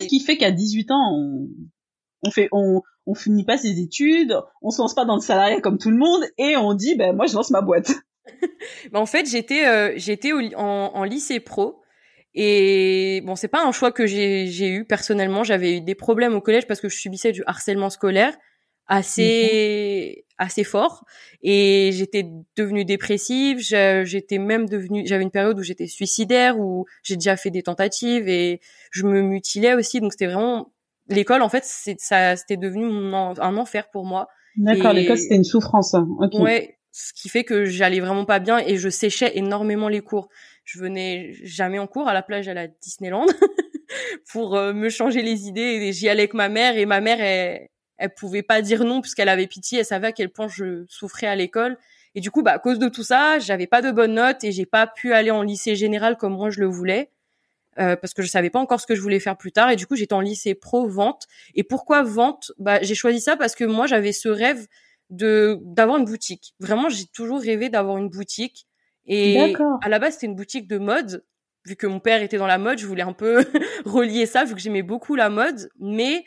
[0.00, 1.48] Ce qui fait qu'à 18 ans,
[2.22, 5.60] on, fait, on, on finit pas ses études, on se lance pas dans le salariat
[5.60, 7.90] comme tout le monde et on dit, ben moi je lance ma boîte.
[8.92, 11.80] bah, en fait, j'étais, euh, j'étais en, en lycée pro.
[12.34, 15.44] Et bon, c'est pas un choix que j'ai eu personnellement.
[15.44, 18.36] J'avais eu des problèmes au collège parce que je subissais du harcèlement scolaire
[18.88, 21.04] assez assez fort.
[21.42, 22.26] Et j'étais
[22.56, 23.58] devenue dépressive.
[23.58, 28.28] J'étais même devenue j'avais une période où j'étais suicidaire où j'ai déjà fait des tentatives
[28.28, 28.60] et
[28.90, 30.00] je me mutilais aussi.
[30.00, 30.72] Donc c'était vraiment
[31.08, 34.28] l'école en fait c'est ça c'était devenu un enfer pour moi.
[34.56, 36.08] D'accord l'école c'était une souffrance hein.
[36.32, 40.28] ouais ce qui fait que j'allais vraiment pas bien et je séchais énormément les cours.
[40.64, 43.26] Je venais jamais en cours à la plage à la Disneyland
[44.32, 45.60] pour euh, me changer les idées.
[45.60, 47.68] Et j'y allais avec ma mère et ma mère elle
[47.98, 51.26] elle pouvait pas dire non puisqu'elle avait pitié, elle savait à quel point je souffrais
[51.26, 51.76] à l'école.
[52.14, 54.52] Et du coup, bah, à cause de tout ça, j'avais pas de bonnes notes et
[54.52, 57.10] j'ai pas pu aller en lycée général comme moi je le voulais.
[57.78, 59.70] Euh, parce que je savais pas encore ce que je voulais faire plus tard.
[59.70, 61.26] Et du coup j'étais en lycée pro vente.
[61.54, 62.50] Et pourquoi vente?
[62.58, 64.66] Bah j'ai choisi ça parce que moi j'avais ce rêve
[65.10, 66.54] de d'avoir une boutique.
[66.58, 68.66] Vraiment j'ai toujours rêvé d'avoir une boutique.
[69.06, 71.24] Et à la base c'était une boutique de mode.
[71.66, 73.44] Vu que mon père était dans la mode je voulais un peu
[73.84, 75.70] relier ça vu que j'aimais beaucoup la mode.
[75.78, 76.24] Mais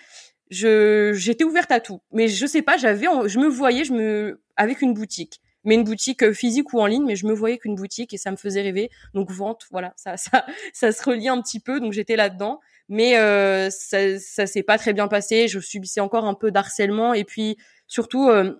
[0.52, 2.02] je j'étais ouverte à tout.
[2.12, 5.42] Mais je sais pas j'avais je me voyais je me avec une boutique.
[5.64, 8.18] Mais une boutique euh, physique ou en ligne mais je me voyais qu'une boutique et
[8.18, 8.90] ça me faisait rêver.
[9.14, 11.80] Donc vente voilà ça ça ça se relie un petit peu.
[11.80, 15.48] Donc j'étais là dedans mais euh, ça ça s'est pas très bien passé.
[15.48, 17.14] Je subissais encore un peu d'harcèlement.
[17.14, 18.60] Et puis surtout euh,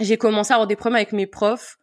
[0.00, 1.78] j'ai commencé à avoir des problèmes avec mes profs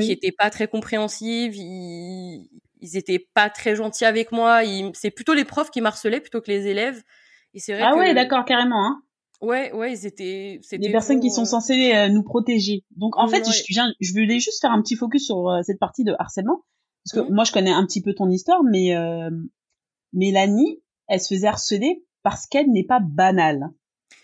[0.00, 1.54] qui étaient pas très compréhensifs.
[1.56, 2.48] Ils,
[2.80, 4.60] ils étaient pas très gentils avec moi.
[4.92, 7.02] C'est plutôt les profs qui m'harcelaient plutôt que les élèves
[7.80, 8.84] ah ouais, d'accord, carrément.
[8.84, 9.02] Hein.
[9.40, 10.60] Ouais, ouais, ils étaient.
[10.72, 12.84] Des personnes qui sont euh, censées euh, nous protéger.
[12.96, 15.78] Donc en fait, je, viens, je voulais juste faire un petit focus sur euh, cette
[15.78, 16.64] partie de harcèlement,
[17.04, 18.94] parce que moi je connais un petit peu ton histoire, mais
[20.12, 23.70] Mélanie, elle se faisait harceler parce qu'elle n'est pas banale.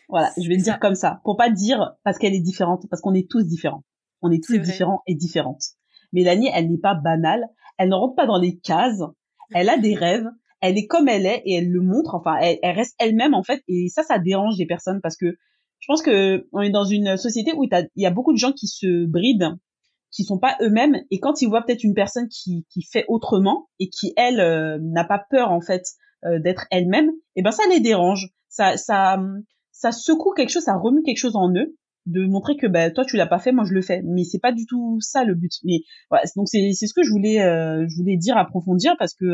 [0.08, 3.00] Voilà, je vais le dire comme ça, pour pas dire parce qu'elle est différente, parce
[3.00, 3.84] qu'on est tous différents.
[4.20, 5.62] On est tous différents et différentes.
[6.12, 7.45] Mélanie, elle n'est pas banale,
[7.79, 9.02] elle ne rentre pas dans les cases,
[9.52, 10.27] elle a des rêves,
[10.64, 12.14] elle est comme elle est et elle le montre.
[12.14, 13.63] Enfin, elle, reste elle-même en fait.
[13.69, 17.19] Et ça, ça dérange des personnes parce que je pense que on est dans une
[17.19, 19.58] société où il y a beaucoup de gens qui se brident,
[20.11, 20.97] qui sont pas eux-mêmes.
[21.11, 25.05] Et quand ils voient peut-être une personne qui, fait autrement et qui elle euh, n'a
[25.05, 25.83] pas peur en fait
[26.24, 28.30] euh, d'être elle-même, eh ben ça les dérange.
[28.48, 29.20] Ça, ça,
[29.70, 31.77] ça secoue quelque chose, ça remue quelque chose en eux
[32.07, 34.39] de montrer que bah toi tu l'as pas fait moi je le fais mais c'est
[34.39, 35.80] pas du tout ça le but mais
[36.11, 39.24] voilà donc c'est c'est ce que je voulais euh, je voulais dire approfondir parce que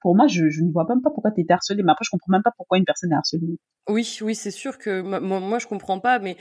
[0.00, 1.82] pour moi, je, je ne vois même pas pourquoi tu étais harcelée.
[1.82, 3.58] Mais après, je comprends même pas pourquoi une personne est harcelée.
[3.88, 6.36] Oui, oui, c'est sûr que moi, moi, je comprends pas, mais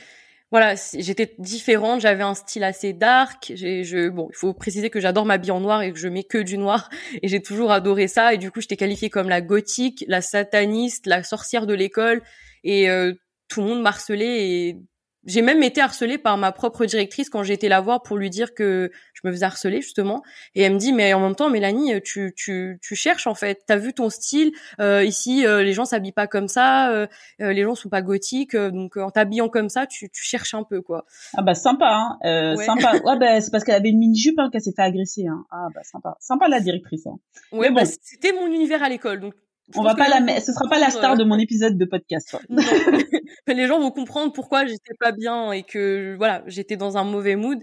[0.52, 3.52] voilà, j'étais différente, j'avais un style assez dark.
[3.56, 6.40] Je, bon, il faut préciser que j'adore m'habiller en noir et que je mets que
[6.40, 6.90] du noir,
[7.22, 8.34] et j'ai toujours adoré ça.
[8.34, 12.24] Et du coup, j'étais qualifiée comme la gothique, la sataniste, la sorcière de l'école,
[12.64, 13.14] et euh,
[13.48, 14.50] tout le monde m'harcelait.
[14.50, 14.78] Et
[15.26, 18.54] j'ai même été harcelée par ma propre directrice quand été la voir pour lui dire
[18.54, 18.90] que
[19.22, 20.22] je me faisais harceler justement.
[20.56, 23.64] Et elle me dit mais en même temps Mélanie, tu tu tu cherches en fait.
[23.66, 27.08] T'as vu ton style euh, ici, euh, les gens s'habillent pas comme ça, euh,
[27.42, 30.54] euh les gens sont pas gothiques, euh, donc en t'habillant comme ça, tu tu cherches
[30.54, 31.06] un peu quoi.
[31.36, 32.56] Ah bah sympa, hein.
[32.56, 32.66] Ouais.
[32.66, 32.94] sympa.
[33.10, 35.26] Ouais bah c'est parce qu'elle avait une mini jupe hein, qu'elle s'est fait agresser.
[35.28, 35.46] Hein.
[35.52, 37.08] Ah bah sympa, sympa la directrice.
[37.08, 37.18] Hein.
[37.52, 39.34] Ouais, bah, c'était mon univers à l'école donc
[39.76, 42.36] on va pas la, ce sera pas la star de mon épisode de podcast.
[43.48, 47.36] les gens vont comprendre pourquoi j'étais pas bien et que voilà, j'étais dans un mauvais
[47.36, 47.60] mood.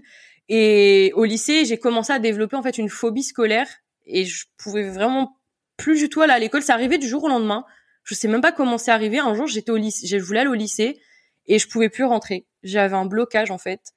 [0.49, 3.67] Et au lycée, j'ai commencé à développer en fait une phobie scolaire
[4.05, 5.37] et je pouvais vraiment
[5.75, 6.63] plus du tout aller à l'école.
[6.63, 7.65] Ça arrivait du jour au lendemain.
[8.03, 9.19] Je sais même pas comment c'est arrivé.
[9.19, 10.99] Un jour, j'étais au lycée, je voulais aller au lycée
[11.45, 12.45] et je pouvais plus rentrer.
[12.63, 13.93] J'avais un blocage en fait.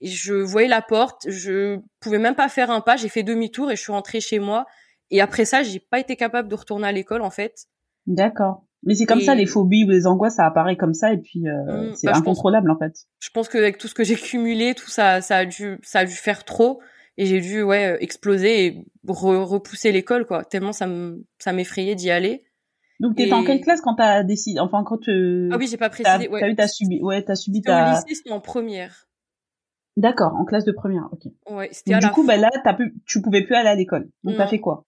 [0.00, 2.96] Et je voyais la porte, je pouvais même pas faire un pas.
[2.96, 4.66] J'ai fait demi-tour et je suis rentrée chez moi.
[5.10, 7.66] Et après ça, j'ai pas été capable de retourner à l'école en fait.
[8.08, 8.64] D'accord.
[8.84, 11.46] Mais c'est comme ça, les phobies ou les angoisses, ça apparaît comme ça et puis
[11.46, 12.92] euh, mmh, c'est bah, incontrôlable en fait.
[13.20, 16.04] Je pense qu'avec tout ce que j'ai cumulé, tout ça, ça a dû, ça a
[16.04, 16.80] dû faire trop
[17.16, 20.44] et j'ai dû ouais exploser et repousser l'école quoi.
[20.44, 22.44] Tellement ça me, ça m'effrayait d'y aller.
[22.98, 25.48] Donc t'étais en quelle classe quand t'as décidé, enfin quand tu.
[25.52, 26.28] Ah oui, j'ai pas précisé.
[26.28, 27.86] T'as eu, t'as subi, ouais, t'as subi ta.
[27.86, 29.08] Au lycée, c'était en première.
[29.96, 31.30] D'accord, en classe de première, ok.
[31.50, 34.08] Ouais, c'était à Du coup, bah là, t'as pu, tu pouvais plus aller à l'école.
[34.24, 34.86] Donc t'as fait quoi?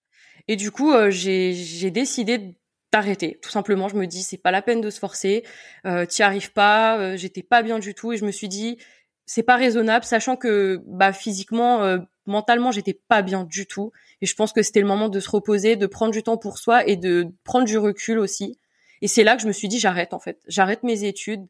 [0.49, 2.57] Et du coup, euh, j'ai, j'ai décidé
[2.95, 3.41] d'arrêter.
[3.43, 5.43] Tout simplement, je me dis c'est pas la peine de se forcer,
[5.85, 8.79] euh, t'y arrives pas, euh, j'étais pas bien du tout et je me suis dit
[9.27, 14.27] c'est pas raisonnable, sachant que bah physiquement, euh, mentalement, j'étais pas bien du tout et
[14.27, 16.87] je pense que c'était le moment de se reposer, de prendre du temps pour soi
[16.87, 18.61] et de prendre du recul aussi.
[19.03, 21.49] Et c'est là que je me suis dit j'arrête en fait, j'arrête mes études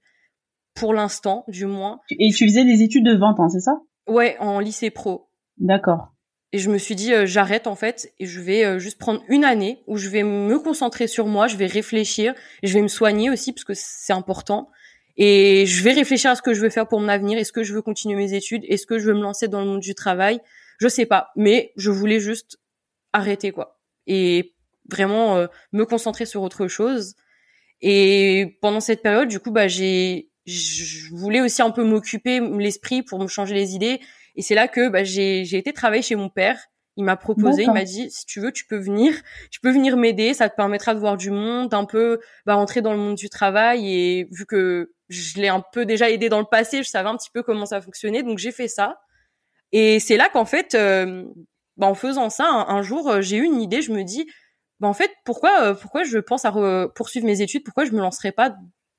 [0.74, 2.00] pour l'instant, du moins.
[2.10, 3.82] Et tu faisais des études de 20 ans, c'est ça?
[4.08, 5.28] Ouais, en lycée pro.
[5.58, 6.13] D'accord.
[6.54, 9.24] Et je me suis dit, euh, j'arrête en fait, et je vais euh, juste prendre
[9.28, 12.86] une année où je vais me concentrer sur moi, je vais réfléchir, je vais me
[12.86, 14.70] soigner aussi parce que c'est important.
[15.16, 17.38] Et je vais réfléchir à ce que je veux faire pour mon avenir.
[17.38, 19.66] Est-ce que je veux continuer mes études Est-ce que je veux me lancer dans le
[19.66, 20.38] monde du travail
[20.78, 22.60] Je sais pas, mais je voulais juste
[23.12, 24.54] arrêter quoi, et
[24.88, 27.16] vraiment euh, me concentrer sur autre chose.
[27.80, 33.02] Et pendant cette période, du coup, bah j'ai, je voulais aussi un peu m'occuper l'esprit
[33.02, 33.98] pour me changer les idées
[34.36, 36.58] et c'est là que bah, j'ai, j'ai été travailler chez mon père.
[36.96, 39.14] Il m'a proposé, il m'a dit si tu veux, tu peux venir,
[39.50, 42.82] tu peux venir m'aider, ça te permettra de voir du monde, un peu bah, rentrer
[42.82, 43.92] dans le monde du travail.
[43.92, 47.16] Et vu que je l'ai un peu déjà aidé dans le passé, je savais un
[47.16, 49.00] petit peu comment ça fonctionnait, donc j'ai fait ça.
[49.72, 51.24] Et c'est là qu'en fait, euh,
[51.76, 53.82] bah, en faisant ça, un, jour, euh, j'ai eu une idée.
[53.82, 54.26] Je me dis,
[54.78, 56.52] bah, en fait, pourquoi, euh, pourquoi je pense à
[56.94, 57.64] poursuivre mes études?
[57.64, 58.54] Pourquoi je me lancerais pas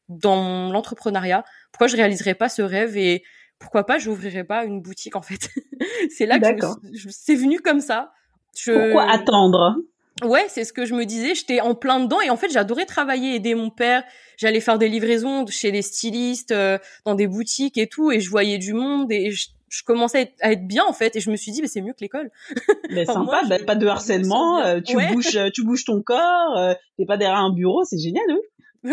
[0.09, 2.97] dans l'entrepreneuriat Pourquoi je réaliserais pas ce rêve?
[2.97, 3.23] Et
[3.60, 5.50] pourquoi pas j'ouvrirais pas une boutique en fait.
[6.16, 6.66] c'est là que
[7.10, 8.12] c'est venu comme ça.
[8.66, 9.78] Pourquoi attendre?
[10.24, 11.36] Ouais, c'est ce que je me disais.
[11.36, 14.04] J'étais en plein dedans et en fait j'adorais travailler, aider mon père.
[14.38, 18.30] J'allais faire des livraisons chez les stylistes, euh, dans des boutiques et tout, et je
[18.30, 19.48] voyais du monde et je,
[19.86, 21.18] commençais à être, bien en fait.
[21.18, 22.31] Et je me suis dit, mais c'est mieux que l'école.
[22.92, 24.60] Mais sympa, bah, pas de harcèlement.
[24.60, 26.57] Euh, tu bouges, tu bouges ton corps.
[26.57, 28.24] Euh, T'es pas derrière un bureau, c'est génial.
[28.30, 28.40] Oui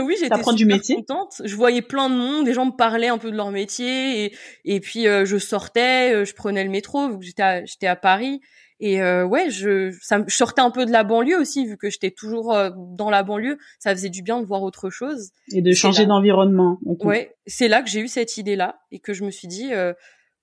[0.00, 0.96] oui, j'étais super du métier.
[0.96, 1.42] contente.
[1.44, 4.36] Je voyais plein de monde, des gens me parlaient un peu de leur métier et
[4.64, 7.86] et puis euh, je sortais, euh, je prenais le métro vu que j'étais à, j'étais
[7.86, 8.40] à Paris
[8.80, 11.90] et euh, ouais, je ça je sortais un peu de la banlieue aussi vu que
[11.90, 15.72] j'étais toujours dans la banlieue, ça faisait du bien de voir autre chose et de
[15.72, 16.78] changer d'environnement.
[16.84, 19.70] Ouais, c'est là que j'ai eu cette idée là et que je me suis dit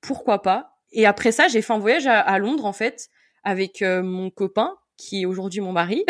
[0.01, 0.77] pourquoi pas.
[0.91, 3.09] Et après ça, j'ai fait un voyage à, à Londres en fait
[3.43, 6.03] avec mon copain qui est aujourd'hui mon mari.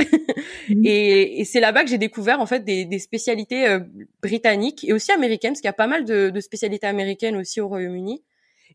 [0.69, 0.85] Mmh.
[0.85, 3.79] et, et c'est là-bas que j'ai découvert en fait des, des spécialités euh,
[4.21, 7.61] britanniques et aussi américaines, parce qu'il y a pas mal de, de spécialités américaines aussi
[7.61, 8.23] au Royaume-Uni.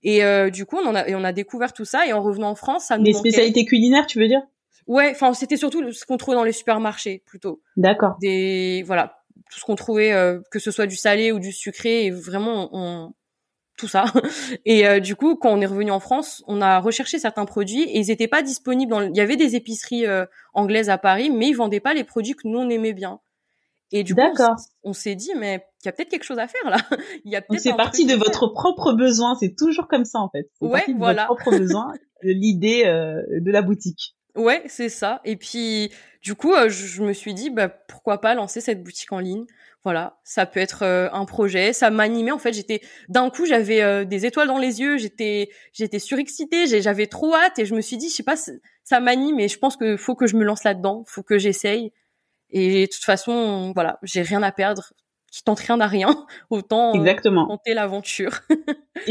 [0.02, 2.06] Et euh, du coup, on en a, et on a découvert tout ça.
[2.06, 4.42] Et en revenant en France, ça nous Des spécialités culinaires, tu veux dire?
[4.86, 7.62] Ouais, enfin, c'était surtout ce qu'on trouvait dans les supermarchés, plutôt.
[7.76, 8.16] D'accord.
[8.20, 9.16] Des, voilà,
[9.50, 12.68] tout ce qu'on trouvait, euh, que ce soit du salé ou du sucré, et vraiment,
[12.72, 13.14] on,
[13.76, 14.04] tout ça.
[14.64, 17.82] Et euh, du coup, quand on est revenu en France, on a recherché certains produits
[17.82, 18.90] et ils n'étaient pas disponibles.
[18.90, 22.04] Dans Il y avait des épiceries euh, anglaises à Paris, mais ils vendaient pas les
[22.04, 23.20] produits que nous on aimait bien.
[23.92, 24.22] Et du coup,
[24.82, 26.78] on, s'est dit, mais il y a peut-être quelque chose à faire là.
[27.24, 27.60] Il y a peut-être.
[27.60, 29.36] C'est parti de votre propre besoin.
[29.38, 30.50] C'est toujours comme ça en fait.
[30.60, 31.26] Ouais, voilà.
[31.28, 31.92] votre propre besoin,
[32.22, 34.16] l'idée euh, de la boutique.
[34.34, 35.20] Ouais, c'est ça.
[35.24, 35.92] Et puis,
[36.22, 39.46] du coup, je me suis dit, bah pourquoi pas lancer cette boutique en ligne?
[39.84, 43.82] Voilà, ça peut être euh, un projet, ça m'animait en fait, j'étais d'un coup, j'avais
[43.82, 47.82] euh, des étoiles dans les yeux, j'étais j'étais surexcitée, j'avais trop hâte et je me
[47.82, 48.36] suis dit je sais pas
[48.82, 51.92] ça m'anime et je pense que faut que je me lance là-dedans, faut que j'essaye.
[52.50, 54.92] Et de toute façon, voilà, j'ai rien à perdre,
[55.32, 57.46] qui tente rien à rien, autant Exactement.
[57.46, 58.40] tenter l'aventure.